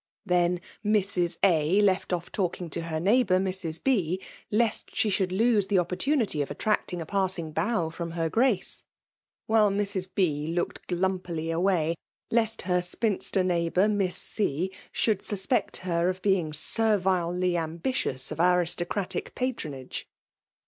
Then 0.25 0.61
Mrs. 0.83 1.37
A. 1.43 1.79
left 1.79 2.11
off 2.11 2.31
talking 2.31 2.71
to 2.71 2.81
her 2.81 2.99
neigh 2.99 3.21
bour 3.21 3.37
Mra 3.37 3.79
B., 3.83 4.19
lest 4.49 4.95
she 4.95 5.11
sfaonld 5.11 5.31
lose 5.37 5.67
the 5.67 5.75
oppor 5.75 5.95
tmuty 5.95 6.41
of 6.41 6.49
attracting 6.49 6.99
a 7.03 7.05
passing 7.05 7.51
bow 7.51 7.91
from 7.91 8.09
her 8.17 8.27
Grace; 8.27 8.83
while 9.45 9.69
Mrs. 9.69 10.09
B. 10.15 10.47
looked 10.47 10.87
glumpily 10.87 11.49
awi7> 11.49 11.93
lest 12.31 12.63
her 12.63 12.79
i^nster 12.79 13.45
neighbonr 13.45 13.91
Miss 13.93 14.15
C. 14.15 14.71
dtonid 14.91 15.17
saBpcci 15.19 15.77
her 15.81 16.09
of 16.09 16.19
being 16.23 16.51
servilely 16.51 17.51
aabitfimr 17.53 18.31
of 18.31 18.39
aristocratie 18.39 19.31
patronage. 19.35 20.07